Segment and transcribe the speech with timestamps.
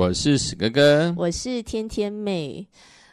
[0.00, 2.66] 我是史哥哥，我是天天妹。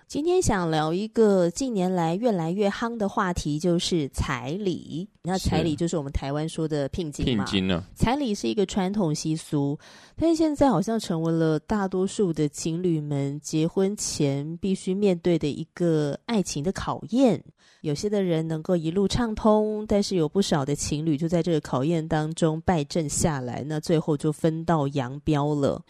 [0.08, 5.05] 今天想聊一个近年来越来越夯的话题，就是彩礼。
[5.22, 7.44] 那彩礼就是我们台湾说的聘金嘛。
[7.44, 7.84] 聘金呢？
[7.94, 9.77] 彩礼是一个传统习俗，
[10.16, 17.44] 但是现在好像成为了大多数的情侣们结婚前必须面对的一个爱情的考验。
[17.82, 25.84] 有些的人能够一路畅通，但是有不少的情侣就在这个考验当中败阵下来，那最后就分道扬镳了。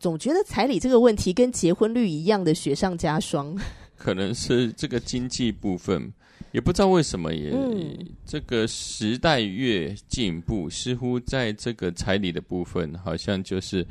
[0.00, 3.54] 总觉得彩礼这个问题跟结婚率一样的雪上加霜，
[3.96, 6.10] 可能是这个经济部分，
[6.52, 13.86] 也不知道为什么也，嗯、这个时代越进步，似乎在这个彩礼的部分，好像就是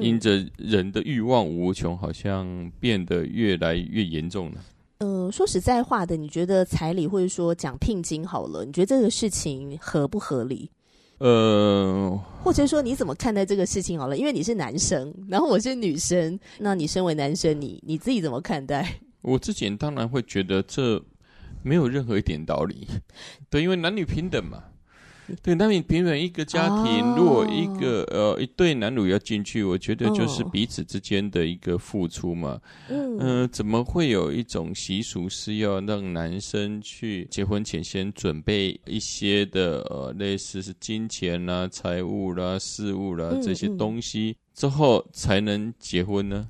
[0.00, 4.64] 因着人的欲望无穷，好像变得越来越严重了。
[4.98, 10.70] 嗯、呃，说实在话的，你觉得彩礼或者说讲聘金好了，你觉得这个事情合不合理？
[11.22, 14.16] 呃，或者说你怎么看待这个事情好了？
[14.16, 18.98] 因为你是男生，然后我是女生，那你身为男生，你你自己怎么看待？
[19.20, 21.00] 我之前当然会觉得这
[21.62, 22.88] 没有任何一点道理，
[23.48, 24.64] 对，因为男女平等嘛。
[25.40, 32.60] 对，那你平等一个家庭，哦、如果一个呃一对男女要进去，我觉得就是彼此之间的一个付出嘛。
[32.88, 46.48] 嗯、呃，怎么会有一种习俗是要让男生去结婚前先准备一些的呃类似是金钱啦、财物啦、事物啦这些东西、嗯嗯、之后才能结婚呢？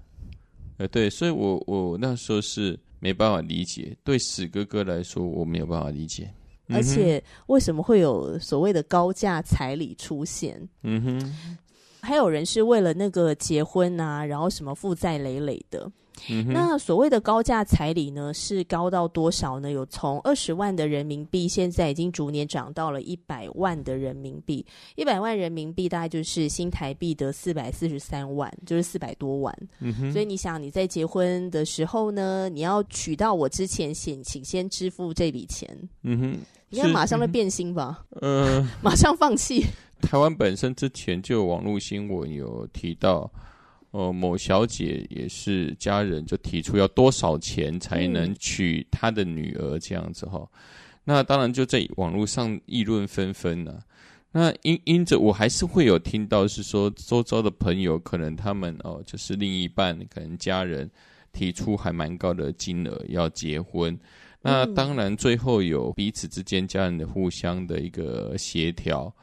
[0.78, 6.32] 呃，对，所以我我那时候是没办法理解，对史哥哥来说我没有办法理解。
[6.68, 10.68] 而且为什么会有所谓的高价彩礼出现？
[10.82, 11.36] 嗯哼，
[12.00, 15.90] 还有人是为了那个结婚啊，然后什么负债累累的。
[16.28, 19.70] 嗯，那所谓的高价彩礼呢，是高到多少呢？
[19.70, 24.64] 有从二十万的人民币，现在已经逐年涨到了一百万的人民币。
[24.94, 29.56] 一百万人民币大概就是新台币的四百四十三万，就是四百多万。
[29.80, 35.68] 嗯哼，所以你想你在结婚的时候呢，你要娶到我之前先请先支付这笔钱。
[36.02, 36.38] 嗯哼。
[36.74, 38.02] 你要马上就变心吧？
[38.22, 39.62] 嗯、呃， 马上放弃。
[40.00, 43.30] 台湾本身之前就有网络新闻有提到，
[43.92, 50.40] 呃，某小姐也是家人就提出要多少钱才能娶她的女儿这样子哈。
[50.40, 50.58] 嗯、
[51.04, 53.80] 那当然就在网络上议论纷纷了。
[54.34, 60.90] 那因因着我还是会有听到是说，周遭的朋友可能他们哦，就是另一半可能家人
[61.32, 63.98] 提出还蛮高的金额要结婚。
[64.40, 69.14] 那当然，最后有彼此之间家人的互相的一个协调，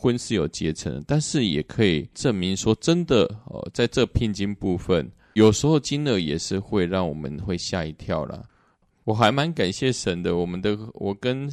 [0.00, 8.42] 婚是有结成，但是也可以证明说，真的哦，在这聘金部分，有时候金额也是会让我们会吓一跳啦。
[9.04, 11.50] 我还蛮感谢神的，我们的我跟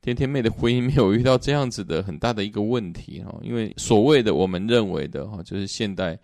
[0.00, 6.18] 天天妹的婚姻没有遇到这样子的很大的一个问题哦，因为所谓的我们认为的哈，就是现代。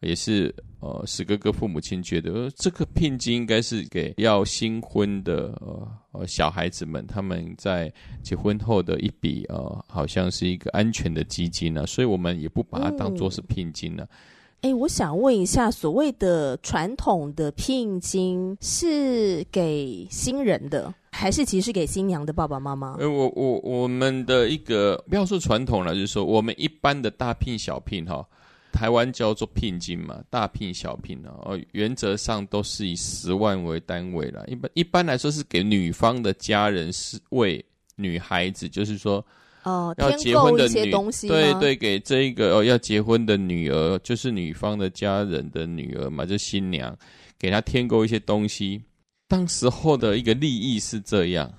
[0.00, 7.92] 也是呃，史哥哥父母亲觉得呃这个聘金应该是给要新婚的呃呃小孩子们，他们在
[8.22, 14.08] 结婚后的一笔呃，好像是一个安全的基金呢、啊，所以我们也不把它当做是聘金呢、啊。
[14.60, 22.94] 哎、嗯，我想问一下，所谓的传统的聘金是给新人的，还是其实是给新娘的爸爸妈妈？
[23.00, 28.24] 呃，我我我们的一个不要说传统了，就是说我们一般的大聘小聘哈。
[28.78, 34.44] 台湾叫做聘金嘛，大聘小聘哦，原则上都是以十万为单位啦。
[34.46, 37.64] 一般一般来说是给女方的家人，是为
[37.96, 39.24] 女孩子，就是说
[39.64, 40.92] 哦，要结婚的女，
[41.26, 46.96] 对对，给这一个哦要结婚的女儿，就是女方的家人的女儿嘛，就新娘，
[47.36, 48.80] 给她添购一些东西。
[49.26, 51.52] 当时候的一个利益是这样，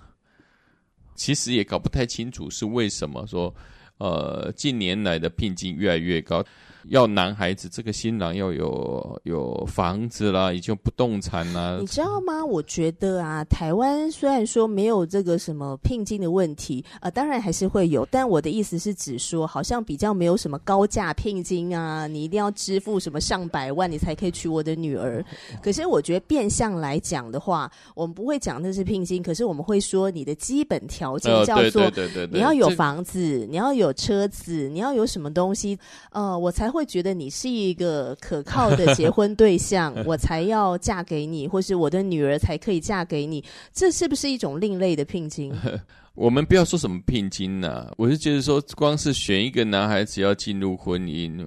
[1.15, 3.53] 其实也搞不太清楚是为什么说。
[3.99, 6.43] 呃，近年来的聘金越来越高。
[6.87, 11.77] 要男孩子，这个新郎要有有房子啦，已经不动产啦。
[11.77, 12.43] 你知道吗？
[12.43, 18.07] 我觉得啊，台湾虽然说没有这个什么聘金的问题，呃，当然还是会有。
[18.09, 25.23] 但我的意思是指说，好像比较没有什么高价聘金啊，你一定要支付什么上百万，你才可以娶我的女儿。
[25.61, 31.91] 可是我觉得变相来讲的话，我们不会讲那是聘金，可是我们会说你的基本条件叫做，
[32.31, 35.77] 你要有房子，你要有车子，你要有什么东西，
[36.13, 36.69] 呃，我才。
[36.69, 43.43] 会觉得你是一个可靠的结婚对象， 我才要嫁给你，或是我的女儿才可以嫁给你，
[43.73, 45.51] 这是不是一种另类的聘金？
[46.13, 51.43] 我们不要说什么聘金呐、啊，我是觉得说，光是选一个男孩子要进入婚姻，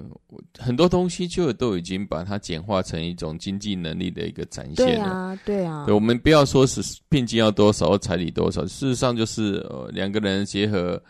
[0.59, 4.93] 很多东西就都已经把它简化成一种经济能力的一个展现了。
[4.93, 5.85] 对啊，对啊。
[5.87, 11.01] 对，我们不要说是聘金要多少彩礼多少，事实上就是呃两个人结合。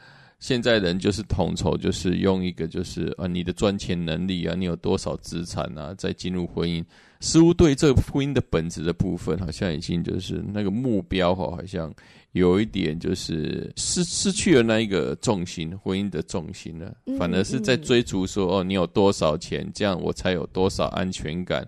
[0.43, 6.85] 现在人就是统筹，就是用一个就是啊，你的赚钱能力啊，你有多少资产啊，再进入婚姻，
[7.21, 11.95] 似乎对这婚姻的本质的部分，好像已经就是那个目标哈，好像
[12.33, 21.65] 有一点就是失失去了那一个重心，婚姻的重心了，反而是在追逐说哦，你有多少钱，这样我才有多少安全感。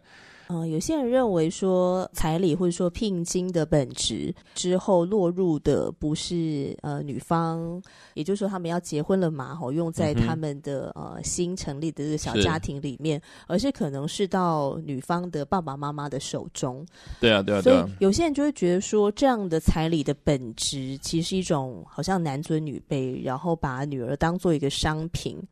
[0.49, 7.83] 嗯、呃，有些人认为说彩礼或者说聘金的本质之后落入的不是呃女方，
[8.15, 16.87] 也就是说他们要结婚了嘛，吼，用在他们的、嗯、呃新成立的这个小家庭里面，是而是可能是到女方的爸爸妈妈的手中。
[17.21, 17.83] 对啊，对啊，对啊。
[17.83, 25.43] 所以有些人就会觉得说，这样的彩礼的本质其实是一种好像男尊女卑，然后把女儿当做一个商品。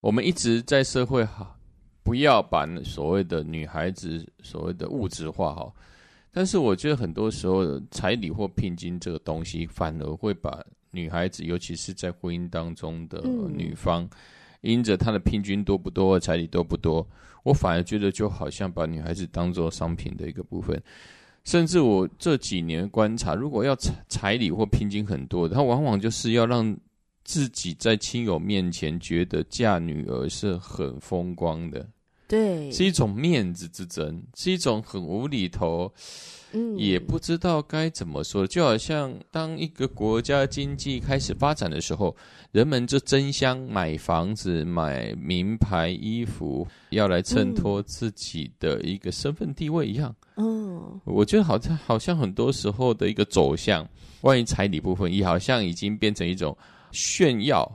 [0.00, 1.57] 我们一直在社会哈。
[2.08, 5.70] 不要把所谓的女孩子所谓的物质化哈，
[6.32, 13.20] 但是我觉得很多时候彩礼或聘金这个东西，反而会把女孩子，尤其是在婚姻当中的
[13.54, 14.10] 女方，嗯、
[14.62, 17.06] 因着她的聘金多不多，彩礼多不多，
[17.42, 20.82] 我反而觉得就好像把女孩子当做商品的一个部分。
[21.44, 26.74] 甚至我这几年观察，如果要彩彩礼或聘金很多，他往往就是要让
[27.22, 31.86] 自己在亲友面前觉得嫁女儿是很风光的。
[32.28, 35.90] 对，是一种面子之争，是一种很无厘头，
[36.52, 38.46] 嗯，也不知道该怎么说。
[38.46, 42.14] 就好像当一个国家经济开始发展的时候，
[42.52, 50.14] 人们就争相买房子、买名牌衣服，要来衬托自己的一个身份地位一样。
[50.36, 53.88] 嗯，我觉得好像好像很多时候的一个走向，
[54.20, 56.54] 关于彩礼部分，也好像已经变成一种
[56.92, 57.66] 炫耀。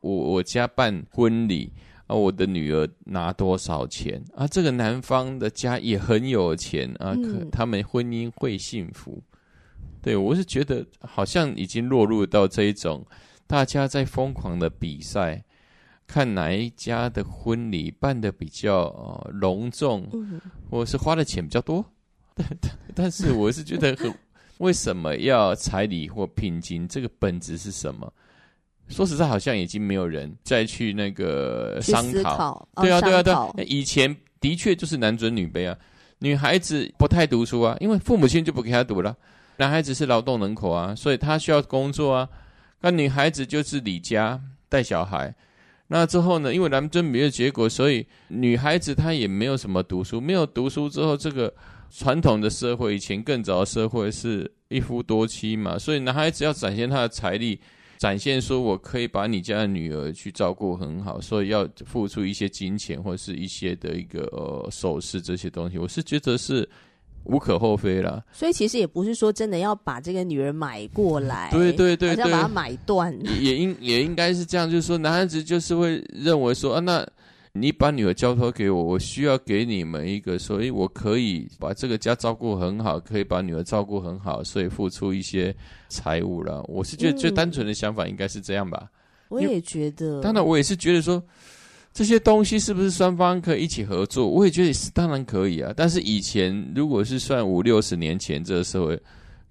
[0.00, 1.70] 我我家办婚礼。
[2.08, 4.46] 啊，我的女儿拿多少钱啊？
[4.48, 9.22] 这个男方的家也很有钱啊，可他们婚姻会幸福？
[9.22, 13.06] 嗯、对，我是觉得好像已经落入到这一种，
[13.46, 15.44] 大家在疯狂的比赛，
[16.06, 20.40] 看哪一家的婚礼办得比较呃隆重，嗯、
[20.70, 21.84] 或是花的钱比较多。
[22.34, 22.46] 但
[22.96, 24.14] 但是我是觉得很，
[24.58, 26.88] 为什么要彩礼或聘金？
[26.88, 28.10] 这个本质是什么？
[28.88, 32.66] 说实在，好像已经没有人再去那个商讨。
[32.76, 33.48] 对啊，对啊，对啊。
[33.66, 35.76] 以前的确就是男尊女卑啊，
[36.20, 39.14] 女孩子不太读书啊，因为父母亲就不给她读了。
[39.58, 42.28] 男孩子是劳动人口啊，所以他需要工作啊。
[42.80, 45.34] 那女孩子就是离家带小孩。
[45.88, 50.20] 那之后呢，因为男尊女卑的结果，所以女孩子她也没有什么读书。
[50.20, 51.52] 没有读书之后，这个
[51.90, 57.60] 传统的社会，以前更早的社会是一夫多妻嘛，所以男孩子要展现他的财力。
[57.98, 66.66] 展现说，我可以把你家的女儿去照顾很好，所以要付出一些金钱或者是一些的一个呃首饰这些东西，我是觉得是
[67.24, 68.24] 无可厚非啦。
[68.32, 77.06] 所以其实也不是说真的要把这个女人买过来，对对对对，要把她买断，也应也应该是这样，就是说男孩子就是会认为说啊那。
[77.52, 85.54] 你把女儿交托给我，我需要给你们一个，所以我可以把这个家照顾很好，可以把女儿照顾很好，所以付出一些
[85.88, 86.62] 财务了。
[86.68, 88.82] 我是觉得最单纯的想法应该是这样吧。
[88.84, 88.90] 嗯、
[89.30, 91.22] 我也觉得，当然我也是觉得说
[91.92, 94.28] 这些东西是不是双方可以一起合作？
[94.28, 95.72] 我也觉得是，当然可以啊。
[95.76, 99.00] 但是以前如果是算五六十年前这个社会，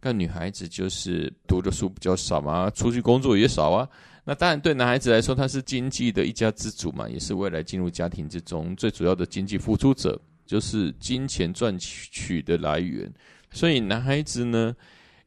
[0.01, 3.89] 那女孩子就是读的书比较少嘛，出去工作也少啊。
[4.29, 13.10] 那当然，对男孩子来说，他是经济的一家之主嘛，也是未来进入家庭之中最主要的经济付出者，就是金钱赚取的来源。
[13.51, 14.75] 所以，男孩子呢，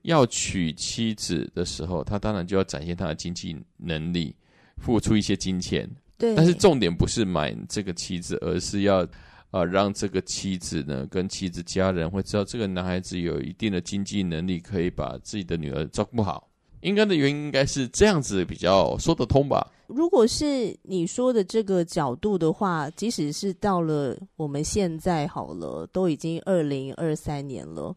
[0.02, 4.36] 要娶妻子的时候，他当然就要展现他的经济能力，
[4.76, 5.88] 付出一些金钱。
[6.18, 6.34] 对。
[6.36, 8.98] 但是重点不是买这个妻子，而是要
[9.50, 16.49] 啊、呃，让这个妻子呢，跟妻子家人会知道，这个男孩子有一定的经济能力，可以把自己的女儿照顾好。
[16.80, 19.70] 应该的原因应该是这样子比较说得通吧？
[19.86, 27.94] 如果是你说的这个角度的话，即使是到了我们现在好了，都已经二零二三年了。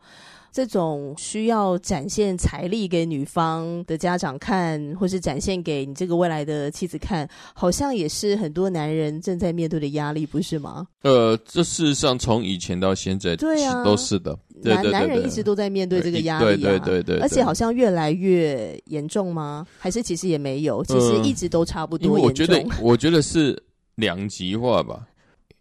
[0.54, 10.88] 这种需要展现财力给女方的家长看，或是展现给你这个未来的妻子看，好像也是很多男人正在面对的压力，不是吗？
[11.02, 14.38] 呃，这事实上从以前到现在，对啊，都是的。
[14.62, 19.66] 男男人一直都在面对这个压力啊，对对对对，而且好像越来越严重吗？
[19.80, 23.60] 还是其实也没有，其实一直都差不多我觉得，我觉得是
[23.96, 25.04] 两极化吧，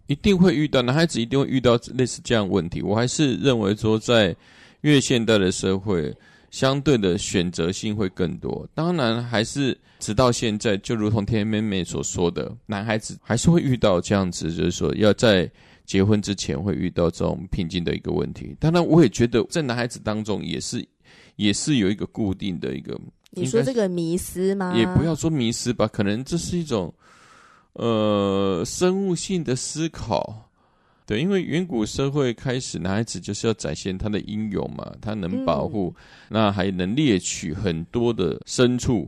[0.07, 2.83] 一定会遇到男孩子一定会遇到类似这样问题。
[2.83, 4.37] 我还是认为说在。
[4.83, 6.15] 越现代的社会，
[6.51, 8.69] 相对的选择性会更多。
[8.75, 15.51] 当然，还是直到现在，就如同天妹妹所说的，男孩子还是会遇到这样子，就是说要在
[15.85, 18.57] 结婚之前会遇到这种瓶颈的一个问题。
[18.61, 20.87] 当然，我也觉得在男孩子当中也是
[21.37, 22.99] 也是有一个固定的一个。
[23.31, 24.75] 你说这个迷失吗？
[24.77, 26.93] 也不要说迷失吧，可能这是一种
[27.73, 30.51] 呃生物性的思考。
[31.12, 39.07] 对，因为远古社会开始，男孩子就是要展现他的英勇嘛，他能保护，嗯、那还能猎取很多的牲畜，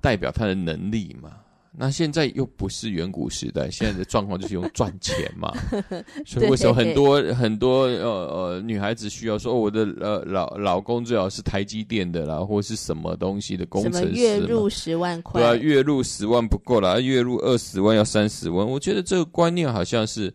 [0.00, 1.30] 代表他的能力嘛。
[1.76, 5.52] 那现在又不是远古时代，现在的状况就是用赚钱嘛。
[6.24, 14.12] 所以为什么很多很多呃呃女孩子需要说，哦、我的呃老老公最好是台积电的啦，或是什么东西的工程师？
[14.12, 15.42] 月入十万块？
[15.42, 18.66] 对啊，月入十万不够啦，月入二十万要三十万。
[18.66, 20.32] 我觉得这个观念好像是。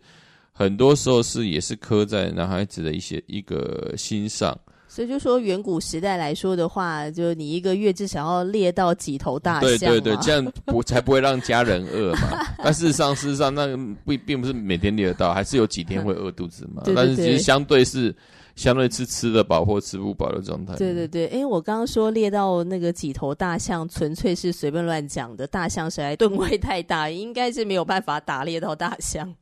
[0.60, 4.54] 很多时候是也是刻在男孩子的一些一个心上，
[4.86, 12.44] 所以就说远古时代来说的话，就你一个月至少要猎到几头大象，对对对，这样不才不会让家人饿嘛。
[12.62, 16.82] 但事实上，事实上那个不并不是每天猎得到，还是有几天会饿肚子嘛。
[16.84, 18.14] 对对对，但是其实相对是
[18.54, 20.76] 相对是吃得饱或吃不饱的状态。
[20.76, 25.46] 对对对，哎，我刚刚说猎到那个几头大象，纯粹是随便乱讲的。
[25.46, 29.34] 大象实在吨位太大，应该是没有办法打猎到大象。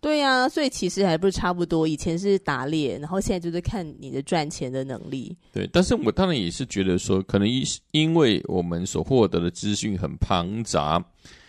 [0.00, 1.86] 对呀、啊，所以其实还不是差不多。
[1.86, 5.36] 以前是打猎，然后现在就是看你的赚钱的能力。
[5.52, 11.04] 对，但是我当然也是觉得说，可能因因为我们所获得的资讯很庞杂，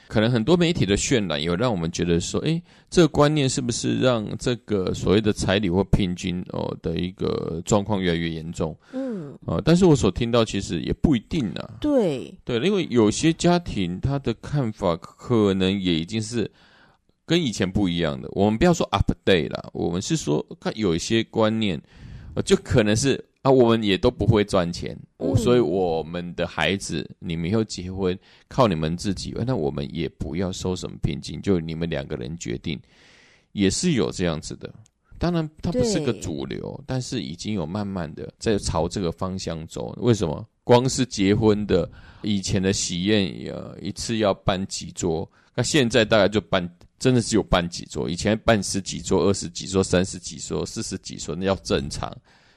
[0.08, 8.76] 可能很多媒体的渲染有让我们觉得说，哎，这个观念是不是让这个所谓的彩礼或聘金哦的一个状况越来越严重？
[8.94, 11.78] 嗯，啊、呃，但是我所听到其实也不一定啊。
[11.80, 16.50] 对，对，因为有些家庭他的看法可能也已经是。
[17.30, 21.80] 跟以前不一样的，我们不要说 update 啦，我们是说看有一些观念，
[22.44, 28.18] 就可能是啊，我们也都不会赚钱，嗯、所以我们的孩子，你们以后结婚
[28.48, 32.80] 靠你们自己，那我们也不要收什么聘金，就你们两个人决定，
[33.52, 34.74] 也是有这样子的。
[35.20, 39.96] 当然，它不是个主流，但是已经有慢慢的在朝这个方向走。
[40.02, 40.44] 为什么？
[40.64, 41.88] 光是结婚的
[42.24, 46.68] 以前的喜宴，呃，一次要办几桌，那现在大概就办。
[47.00, 52.16] 真的是有办几桌，以前办十几桌、二十几桌、三十几桌、四十几桌，那叫正常。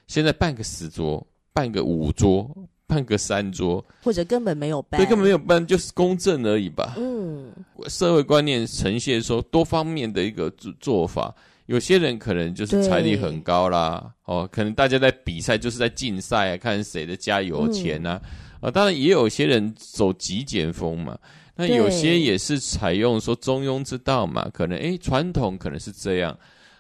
[0.08, 2.50] 现在办个十桌、办个五桌、
[2.86, 6.94] 办个三桌，或者根本没有办，对，根本没有办，就是公正而已吧。
[6.98, 7.50] 嗯，
[7.88, 11.34] 社会观念呈现说多方面的一个做做法，
[11.66, 18.20] 有些人可能就是财力很高啦，哦，可能大家在比赛就是在竞赛啊，看谁的家有钱啊。
[18.60, 21.18] 啊、嗯，当然也有些人走极简风嘛。
[21.54, 26.36] 那有些也是采用说中庸之道嘛，可能诶传统可能是这样。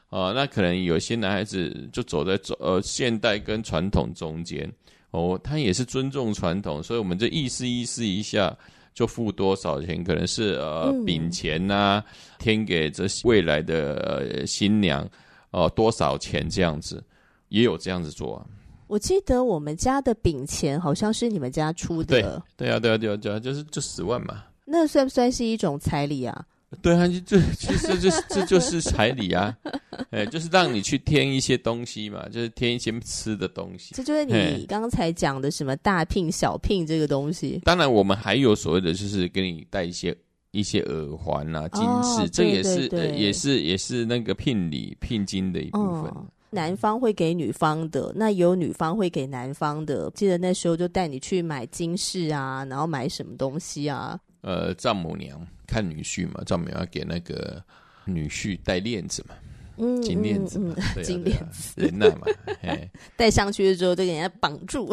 [0.08, 4.70] 啊，那可能有些男孩子就走在走呃现代跟传统中间。
[5.10, 8.54] 哦，他也是尊重传统，所以我们就意思意思一下
[8.94, 12.04] 就付多少钱，可能是呃饼钱呐、啊，
[12.38, 15.02] 添给这未来的呃新娘
[15.50, 17.02] 哦、呃、多少钱这样子，
[17.48, 18.46] 也有这样子做啊。
[18.86, 24.44] 我记得我们家的饼钱好像是你们家出的，对对啊对啊对啊对啊，就是就十万嘛。
[24.64, 26.44] 那算不算是一种彩礼啊？
[26.80, 29.54] 对啊，就其实这这就是彩礼啊，
[30.10, 33.94] 哎，就是让你去添一些东西嘛，就是添一些吃的东西。
[33.94, 37.60] 这就是你刚才讲的什么大聘小聘这个东西。
[37.62, 40.16] 当然，我们还有所谓的，就是给你带一些
[40.52, 46.04] 一些耳环啊、金饰，哦、这也是呃，也是也是那个聘礼聘金的一部分。
[46.04, 50.10] 哦、男方会给女方的，那有女方会给男方的。
[50.14, 54.18] 记得那时候就带你去买金饰啊，然后买什么东西啊？
[54.42, 57.62] 呃，丈母娘看女婿嘛，丈母娘要给那个
[58.04, 59.34] 女婿戴链子嘛，
[59.78, 62.26] 嗯，金链子嘛，金链子，人呐嘛，
[63.16, 64.92] 戴上去之后就给人家绑住，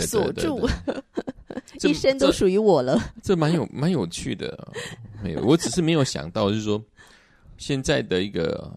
[0.00, 0.68] 锁住，
[1.88, 3.00] 一生都属于我了。
[3.22, 4.68] 这蛮有蛮有趣的，
[5.22, 6.82] 没有，我只是没有想到，就是说
[7.56, 8.70] 现在的一个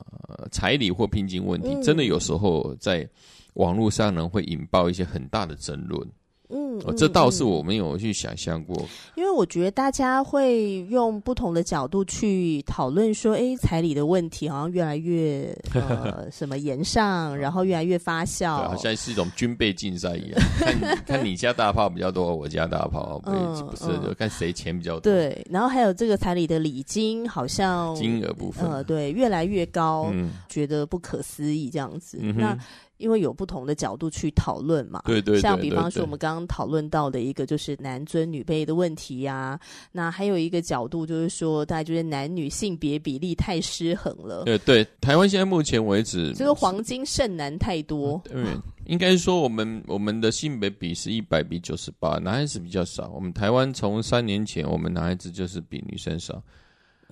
[0.52, 3.08] 彩礼或聘金问题，真的有时候在
[3.56, 6.08] 网络上呢会引爆一些很大的争论。
[6.52, 8.86] 嗯，哦，这倒是我没有去想象过。
[9.16, 25.02] 因为我觉得大家会用不同的角度去讨论说，哎，彩礼的问题好像越来越呃 什么延上，然后越来越发酵，好像是一种军备竞赛一样， 看看你家大炮比较多，我家大炮不是不是，就看谁钱比较多。
[25.02, 32.18] 对，然后还有这个彩礼的礼金，好像金额部分，呃，对，越来越高，嗯、觉得不可思议这样子。
[32.22, 32.58] 嗯、那
[33.02, 39.60] 因为有不同的角度去讨论嘛，对对，对，像比方说我们刚刚讨论到的一个就是男尊女卑的问题呀、啊，
[39.92, 44.44] 那还有一个角度就是说，大家觉得男女性别比例太失衡了。
[44.46, 48.22] 对对，台湾现在目前为止，就是黄金剩男太多。
[48.24, 48.46] 对，
[48.86, 53.10] 应该说我们我们的性别比是一百比九十八，男孩子比较少。
[53.16, 56.42] 我们台湾从三年前，我们男孩子就是比女生少。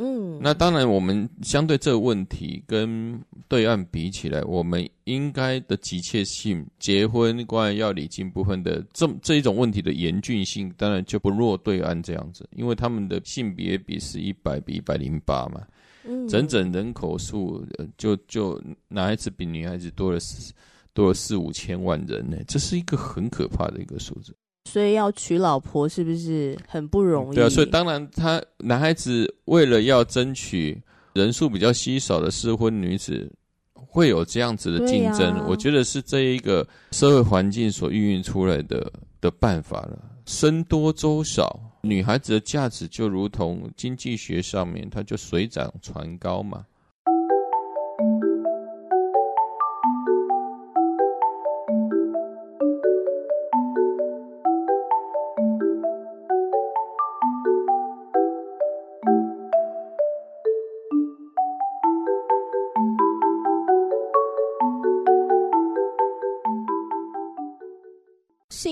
[0.01, 15.67] 嗯，那当然，我们相对这个问题跟对岸比起来，我们应该的急切性，结婚关于要礼金部分的这这一种问题的严峻性，当然就不弱对岸这样子，因为他们的性别比是一百比一百零八嘛，
[16.05, 17.61] 嗯，整整人口数
[17.97, 20.53] 就就男孩子比女孩子多了四
[20.93, 24.33] 多了四五千万人呢，这是一个很可怕的一个数字。
[24.69, 27.35] 所以要娶老婆是不是很不容易？
[27.35, 30.79] 对啊，所以当然，他男孩子为了要争取
[31.13, 33.29] 人数比较稀少的适婚女子，
[33.73, 35.33] 会有这样子的竞争。
[35.33, 39.97] 啊、我觉得是这一个社会环境所孕育出来的的办法了。
[40.25, 46.63] 僧多粥少，女孩子的价值就如同经济学上面，它就水涨船高嘛。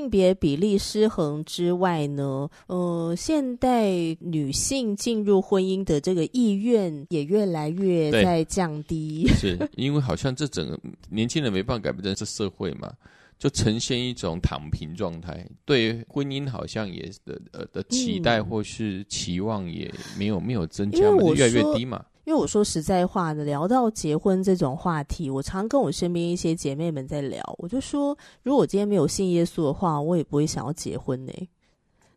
[0.08, 3.90] 性别比例失衡之外呢，呃，现代
[4.22, 9.28] 女性进入婚姻的这个意愿也越来越在降低。
[9.36, 12.90] 是因为好像这整个年轻人没办法改变这社会嘛，
[13.38, 22.02] 就呈现一种躺平状态，对婚姻好像也的呃的期待或是期望也没有没有增加嘛，越来越低嘛。
[22.28, 31.32] 因为我说实在话的，聊到结婚这种话题，我常跟我身边一些姐妹们在聊，我就说，如果我今天没有信耶稣的话，我也不会想要结婚呢。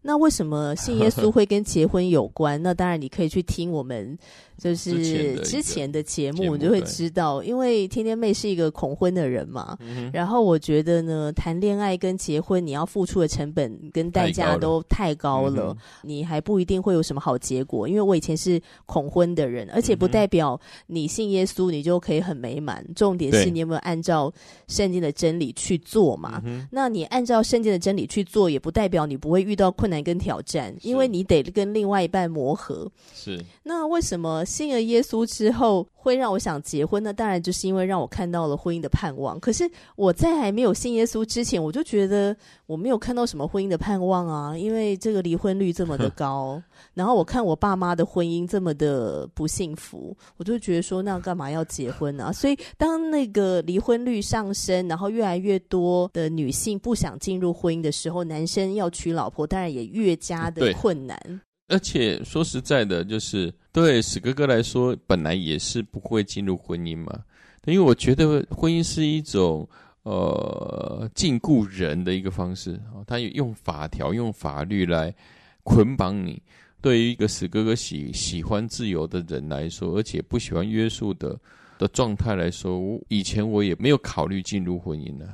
[0.03, 2.63] 那为什么信耶稣 会跟结婚有关？
[2.63, 4.19] 那当然你可以去听我们。
[4.61, 9.75] 就是之前的节目，你就会知道，因为天天妹是一个恐婚的人嘛。
[10.13, 17.89] 然后我觉得呢，谈恋爱跟结婚，你要付出的成本跟代价都太高了，你还不一定会有什么好结果。
[17.89, 22.85] 因为我以前是恐婚的人，而且不代表你信耶稣你就可以很美满。
[22.95, 24.31] 重点是你有没有按照
[24.69, 26.43] 圣经的真理去做嘛？
[26.71, 32.91] 那你按照圣经的真理去做，也不代表你不会遇到困难跟挑战，因为你得跟另外一半磨合。
[33.13, 33.45] 是。
[33.65, 34.45] 那为什么？
[34.45, 37.13] 信了耶稣之后，会让我想结婚呢？
[37.13, 39.39] 当然就是因为让我看到了婚姻的盼望。
[39.41, 42.35] 可是我在还没有信耶稣之前，我就觉得
[42.67, 46.63] 我没有看到什么婚姻的盼望啊，因为这个离婚率这么的高。
[46.95, 52.33] 然后我看我爸妈的婚姻这么的不幸福，我就觉得说，那干嘛要结婚呢？
[52.33, 61.41] 所以当那个离婚率上升，然后越来越多的女性不想进入婚姻的时候，男生要娶老婆，当然也越加的困难。
[61.69, 67.25] 而且说实在的，就是对史哥哥来说，本来也是不会进入婚姻嘛。
[67.67, 69.69] 因为我觉得婚姻是一种
[70.03, 75.15] 呃禁锢人的一个方式，他用法条、用法律来
[75.63, 76.43] 捆绑你。
[76.81, 81.39] 对于一个史哥哥喜喜欢自由的人来说，而且不喜欢约束的
[81.79, 85.27] 的状态来说，以前我也没有考虑进入婚姻呢。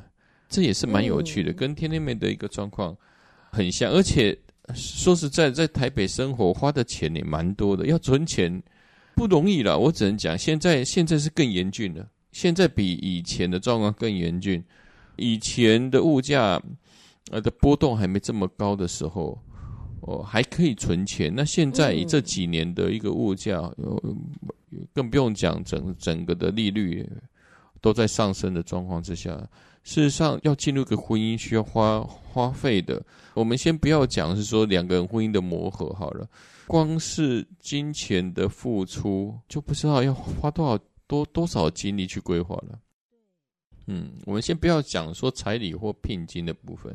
[0.49, 2.97] 这也是蛮有趣的，跟天天妹的一个状况
[3.57, 4.37] 很像，而且。
[4.75, 8.61] 说实在，在台北生活花的钱也蛮多的，要存钱
[9.15, 9.79] 不容易了。
[9.79, 14.61] 我只能讲，现在现在是更严峻了，现在比以前的状况更严峻。
[15.15, 16.61] 以前的物价
[17.31, 19.41] 呃的波动还没这么高的时候，
[20.01, 21.33] 哦还可以存钱。
[21.33, 23.73] 那现在以这几年的一个物价，
[24.93, 27.09] 更不用讲整整个的利率
[27.81, 29.49] 都在上升的状况之下。
[29.87, 33.01] 事实上，要进入一个婚姻需要花花费的。
[33.35, 36.29] 我们先不要讲是说两个人婚姻的磨合好了，
[36.67, 42.81] 光是金钱的付出就不知道要花多少多多少精力去规划了。
[43.87, 46.93] 嗯，我们先不要讲说彩礼或聘金的部分，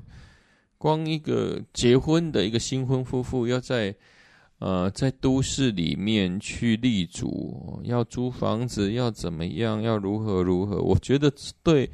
[0.78, 3.96] 光一个结婚的一个新婚夫妇要在
[4.60, 11.32] 呃在都市里面去立足，要租房子，要怎么样，要如何如何，我觉得
[11.64, 11.90] 对。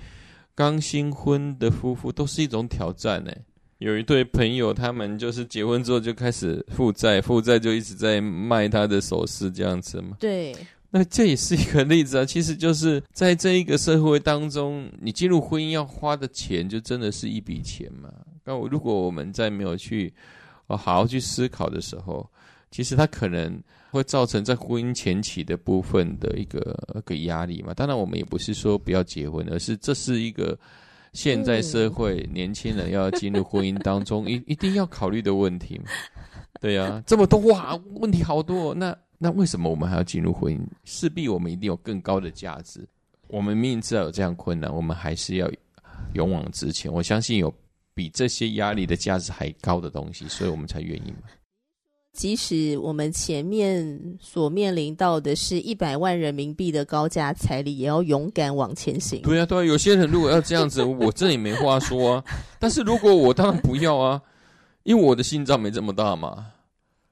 [0.58, 3.32] 刚新婚的夫妇都是一种挑战呢。
[3.78, 10.17] 有一对朋友，他们就是结婚之后就开始负债，负债就一直在卖他的首饰这样子嘛。
[10.20, 10.56] 对，
[10.89, 12.26] 那这也是一个例子啊。
[12.26, 18.12] 其实就是在这一个社会当中，你进入婚姻要花的钱，就真的是一笔钱嘛。
[18.43, 20.12] 那如果我们在没有去
[20.65, 22.28] 好好去思考的时候，
[22.78, 23.60] 其实他可能
[23.90, 27.74] 会造成在婚姻前期的部分的一个个压力嘛。
[27.74, 30.56] 当然，我们也不是说不要结婚，而是这是一个
[31.12, 35.86] 现在社会年轻人要进入婚姻当中 一一定要考虑的问题嘛。
[36.62, 38.76] 对呀、啊，这么多哇，问题好多。
[38.76, 40.62] 那那为什么我们还要进入婚姻？
[40.84, 42.88] 势必我们一定有更高的价值。
[43.26, 45.52] 我们明明知道有这样困难，我们还是要
[46.13, 46.94] 勇往直前。
[46.94, 47.52] 我相信有
[47.96, 51.24] 比这些压力的价值还高的东西，所以我们才愿意嘛。
[52.17, 59.21] 即使我们前面所面临到的是一百万人民币的高价彩礼，也要勇敢往前行。
[59.21, 62.23] 对啊，对啊，有些人如果要这样子， 我这里没话说啊。
[62.60, 64.19] 但是如果我当然不要啊，
[64.82, 66.47] 因为我的心脏没这么大嘛。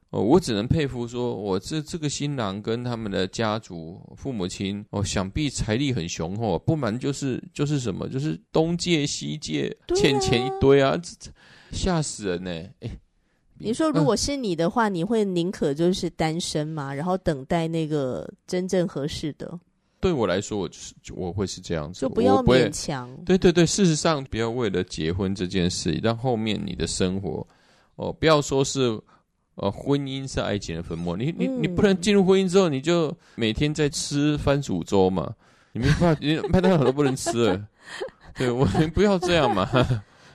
[0.09, 11.29] 哦，我只能佩服说，我这这个新郎跟他们的家族父母亲哦，想必财力很雄厚，不然就是就是什么，就是东借西借，欠钱一堆啊，这
[11.71, 12.51] 吓死人呢！
[12.79, 12.89] 哎。
[13.57, 16.93] 你说，如果是你的话，嗯、你会宁可就是单身嘛？
[16.93, 19.59] 然后等待那个真正合适的？
[20.01, 23.09] 对我来说，我就是我会是这样子，就不要勉强。
[23.25, 27.47] 对对对，事实上，不要为了结婚这件事，让后面你的生活
[27.95, 28.99] 哦，不要说是
[29.55, 31.15] 呃，婚姻是爱情的坟墓。
[31.15, 35.33] 你你你不能进入婚姻之后，你就每天在吃番薯粥嘛？
[35.71, 37.67] 你没办法，你麦当劳都不能吃了。
[38.35, 39.65] 对，我们不要这样嘛。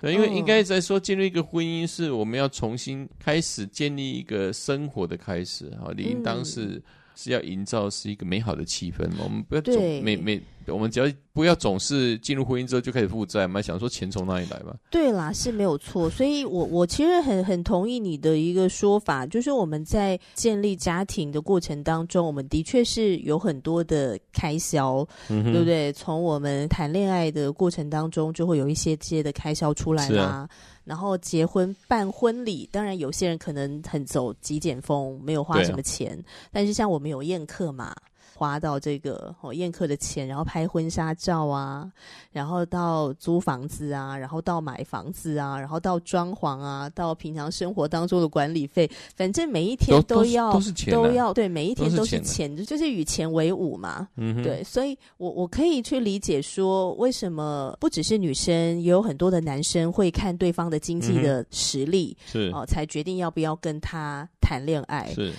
[0.00, 6.82] 对，因为应该在说，进入一个婚姻是我们要重新开始建立一个生活的开始啊，理应当是
[7.14, 10.40] 是要营造是一个美好的气氛嘛，我们不要总每每。
[10.66, 14.74] 我们只要不要总是进入婚姻之后就开始负债嘛，想说钱从哪里来嘛？
[14.90, 16.08] 对啦，是没有错。
[16.10, 25.92] 所以我我其实很很同意你的一个说法，就是我们在建立家庭的过程当中，我们的确是有很多的开销，嗯、对不对？
[25.92, 30.22] 从我们谈恋爱的过程当中，就会有一些些的开销出来啦。
[30.22, 30.48] 啊、
[30.84, 36.12] 然后结婚办婚礼，当然有些人可能很走极简风，没有花什么钱。
[36.12, 37.94] 啊、但是像我们有宴客嘛。
[38.40, 41.86] 花到这个哦宴客的钱，然后拍婚纱照啊，
[42.32, 54.08] 然后到租房子啊，然后到买房子啊，然后到装潢啊，到平常生活当中的管理费，反正每一天都要都是钱，都要对，每一天都是钱，就是与钱为伍嘛。
[54.16, 65.12] 嗯哼，对，所以我我可以去理解说，为什么不只是女生，也有很多的男生会看对方的经济的实力，是哦，才决定要不要跟他谈恋爱。
[65.12, 65.30] 是。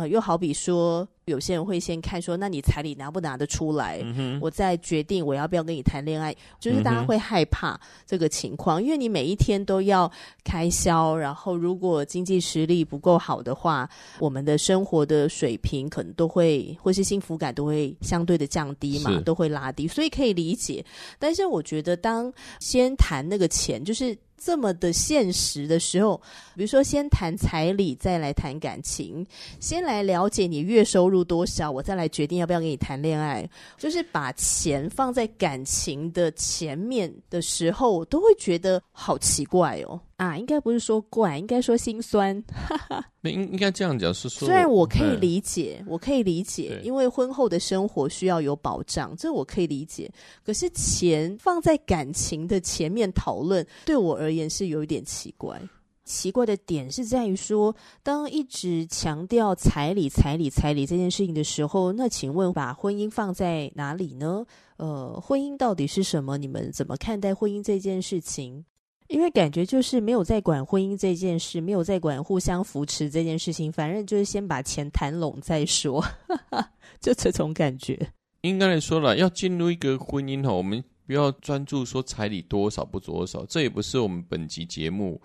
[0.00, 4.00] 呃，又好比说，有些人会先看说，那你彩礼拿不拿得出来？
[4.02, 6.34] 嗯、我再决定我要不要跟你谈恋爱。
[6.58, 10.10] 就是大家会害怕这个情况，嗯、因为你每一天都要
[10.42, 13.86] 开销，然后如果经济实力不够好的话，
[14.18, 20.82] 我们的生活的水平可能都会，或是幸福感都会相对的降低嘛，都会拉低，所以可以理解。
[21.18, 24.16] 但是我觉得，当先谈那个钱，就是。
[24.42, 26.18] 这么的现实的时候，
[26.56, 29.24] 比如说先谈彩礼，再来谈感情，
[29.60, 33.48] 先来了解你月收入多少，我再来决定要不要跟你谈恋爱。
[33.76, 40.00] 就是把钱放在感情的前面的时候，我都会觉得好奇怪哦。
[40.20, 42.38] 啊，应该不是说怪，应该说心酸。
[42.46, 50.12] 哈哈，那应应该这样讲是说，虽然我可以理解，嗯、我可以理解，因为婚后的生活需要有保障，这我可以理解。
[50.44, 55.58] 可是钱放在感情的前面讨论，对我而言是有一点奇怪。
[56.04, 64.44] 奇怪的点是在于说，当一直强调彩礼、彩礼、彩礼这件事情的时候，那请问把婚姻放在哪里呢？
[64.76, 66.36] 呃，婚姻到底是什么？
[66.36, 68.62] 你们怎么看待婚姻这件事情？
[69.10, 76.02] 因为感觉就是没有在管婚姻这件事，没有在管互相扶持这件事情，反正就是先把钱谈拢再说，
[77.00, 77.98] 就这种感觉。
[78.42, 85.20] 应该来说了，要进入一个婚姻哈，我们不要专注说彩礼多少不多少，这也不是我们本集节目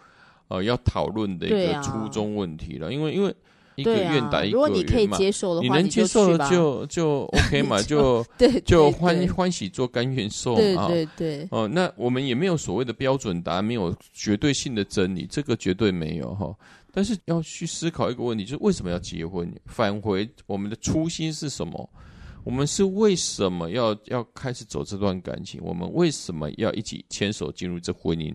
[0.48, 3.34] 呃要讨论的一个初衷问题了，啊、因为因为。
[3.76, 11.48] 一个愿打一个如果你可以接受的话，你能接受了就就 OK 嘛，就对，就欢欢喜做甘愿受嘛，对对对。
[11.52, 16.56] 哦，那我们也没有所谓的标准答案，没有绝对性的真理，这个绝对没有哈。
[16.94, 19.54] 但是要去思考一个问题，就是为什么要结婚？
[19.66, 21.90] 返回我们的初心是什么？
[22.46, 25.60] 我们是为什么要要开始走这段感情？
[25.62, 28.34] 我们为什么要一起牵手进入这婚姻？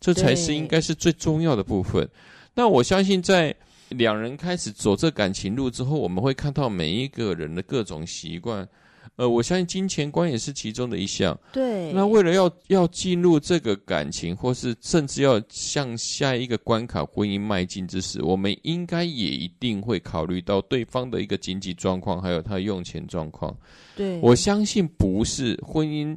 [0.00, 2.08] 这才是应该是最重要的部分。
[2.54, 3.54] 那我相信在。
[3.90, 8.68] 两人开始走这感情路之后，我们会看到每一个人的各种习惯，
[9.16, 11.38] 呃，我相信金钱观也是其中的一项。
[11.52, 11.92] 对。
[11.92, 23.56] 那为了要要进入这个感情，或是甚至要向下一个关卡婚姻迈进之时，我们应该也一定会考虑到对方的一个经济状况，还有他的用钱状况。
[23.96, 24.20] 对。
[24.20, 26.16] 我相信不是婚姻，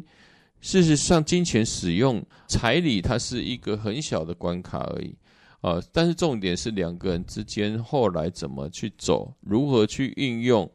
[0.59, 5.15] 事实上，金钱使用彩礼，它是一个很小的关卡而已。
[5.61, 10.69] 啊、但是重点是两个人之间后来怎么去走，如何去运用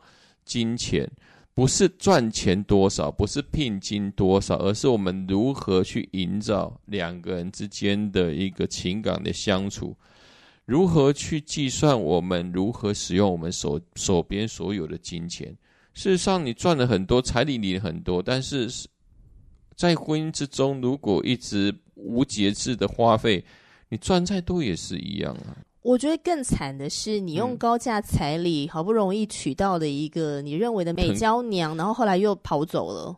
[0.45, 1.11] 金钱。
[1.53, 9.97] 不是赚钱多少，不是聘金多少，而是我们如何去营造两个人之间的一个情感的相处，
[10.67, 15.49] 如何去计算我们如何使用我们手手边所有的金钱。
[15.95, 18.69] 事实上，你赚了很多彩礼，领很多，但是
[19.75, 23.43] 在婚姻之中，如果一直无节制的花费，
[23.89, 25.57] 你赚再多也是一样啊。
[25.83, 33.17] 我觉得更惨的是，你用高价彩礼好不容易娶到的一个你认为的美娇娘，然后后来又跑走了，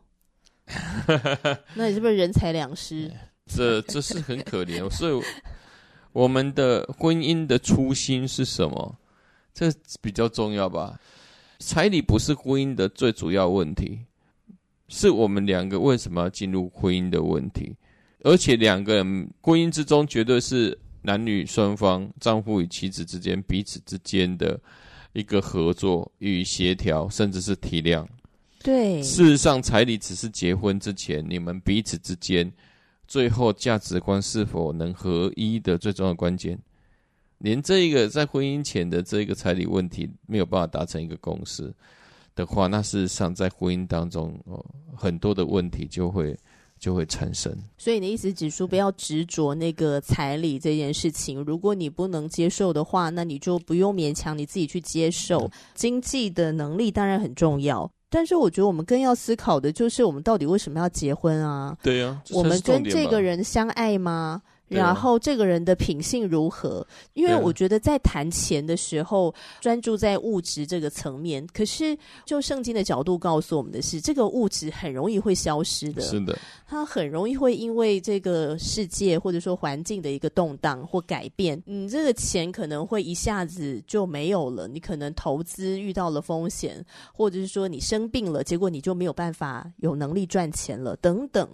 [1.75, 3.11] 那你是不是人财两失？
[3.47, 4.89] 这这是很可怜。
[4.91, 5.23] 所以
[6.13, 8.97] 我们的婚姻的初心是什么？
[9.55, 11.01] 这比较重要吧？
[11.59, 14.01] 彩礼不是婚姻的最主要问题，
[14.89, 17.75] 是我们两个为什么要进入婚姻的问题，
[18.23, 20.79] 而且两个人婚姻之中绝对是。
[21.01, 24.61] 男女双方，丈夫与妻子之间，彼此之间的
[25.13, 28.05] 一个合作与协调，甚至是体谅。
[28.63, 32.53] 对，事实上，彩礼只是结婚之前你们彼此之间
[33.07, 36.59] 最后价值观是否能合一的最重要的关键。
[37.39, 41.73] 连这一个在婚姻前的这个彩礼问题没有办法达成一个共识
[42.35, 44.63] 的话，那事实上在婚姻当中，哦，
[44.95, 46.37] 很多的问题就会。
[46.79, 51.43] 就会产生，所以你的意思，指出不要执着那个彩礼这件事情。
[51.45, 55.51] 如果你不能接受的话，那你就不用勉强你自己去接受。
[55.75, 61.77] 经济的能力当然很重要，但是我觉得我们更要思考的就是，我们到底为什么要结婚啊？
[61.83, 64.43] 对呀，我们跟这个人相爱吗？
[64.69, 66.87] 然后这个人的品性如何？
[67.15, 71.47] 因为我觉得在谈钱的时候，专注在物质这个层面。
[71.53, 76.03] 可是就圣经的角度告诉我们的是，这个物质很容易会消失的。
[76.03, 84.69] 是的，它很容易会因为这个世界或者说环境的一个动荡或改变，你这个钱可能会一下子就没有了。
[84.69, 91.49] 你可能投资遇到了风险，或者是说你生病了，结果你就没有办法有能力赚钱了，等等。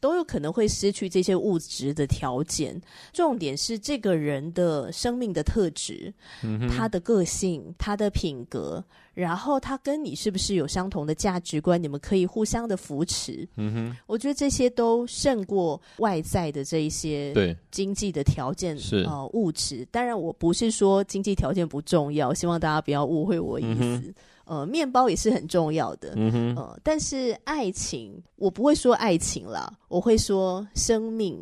[0.00, 2.80] 都有可能会失去这些物质的条件。
[3.12, 8.82] 重点是这个人的生命的特质，嗯、他的个性，他的品格，
[9.14, 11.82] 然后他跟你是不是有相同的价值观？
[11.82, 13.46] 你们可以互相的扶持。
[13.56, 19.86] 嗯哼，我觉得这些都胜过外在的这一些对经济的条件是呃物质。
[19.90, 23.80] 当然，我不是说经济条件不重要，希望大家不要误会我意思。
[23.80, 24.14] 嗯
[24.48, 31.38] 呃，面包也是很重要的，嗯哼，呃，但是爱情，我不会说爱情啦，我会说生命，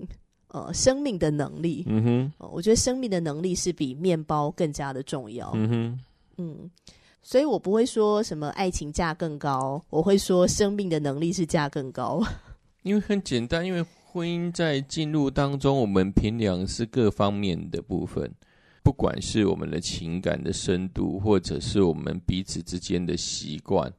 [0.48, 6.00] 呃，生命的能力，嗯哼，呃，我觉得生命的能力是比面包更加的重要，嗯哼，
[6.38, 6.70] 嗯，
[7.22, 12.20] 所以我不会说什么爱情价更高，我会说生命的能力是价更高，
[12.82, 18.34] 因为很简单，因为婚姻在进入当中，我们评量是各方面的部分。
[18.86, 23.92] 不管是我们的情感的深度，或者是我们彼此之间的习惯，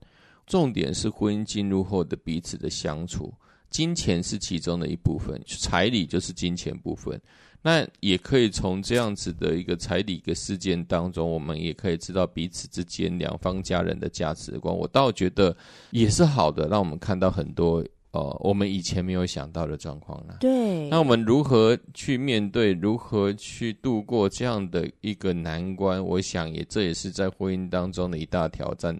[0.45, 3.33] 重点是婚姻进入后的彼此的相处。
[3.69, 7.21] 金钱是其中的一部分，彩礼就是金钱部分。
[7.61, 14.73] 那也可以从这样子的一个彩礼的事件当中，我们也可以知道彼此之间两方家人的价值观。
[14.73, 15.53] 我倒觉得
[15.91, 17.83] 也是好的，让我们看到很多。
[18.17, 20.37] 哦，我们以前没有想到的状况呢？
[20.39, 22.73] 对，那我们如何去面对？
[22.73, 26.03] 如何去度过这样的一个难关？
[26.03, 28.99] 我想也这也是在婚姻当中的一大挑战。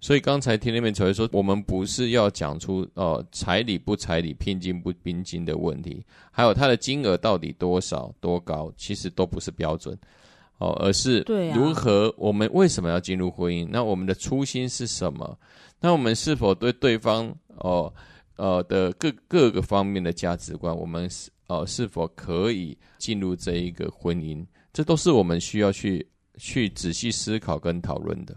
[0.00, 9.96] 所以刚才听那边才会说，我们不是要讲出哦彩礼不彩礼、聘金不聘金的问题，还有它的金额到底多少多高，其实都不是标准
[10.58, 11.20] 哦，而是
[11.54, 13.68] 如何我们为什么要进入婚姻？
[13.70, 15.38] 那我们的初心是什么？
[15.80, 17.92] 那我们是否对对方哦？
[18.40, 24.42] 呃的各各个方面的价值观，我们是呃是否可以进入这一个婚姻？
[24.72, 28.34] 这都是我们需要去去仔细思考跟讨论的。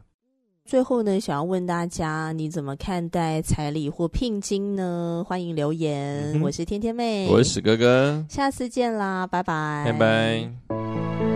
[0.65, 5.23] 最后呢，想要问大家，你怎么看待彩礼或聘金呢？
[5.25, 6.33] 欢迎留言。
[6.33, 11.32] 嗯、我是天天妹，我是史哥哥，下次见啦，拜拜，拜拜。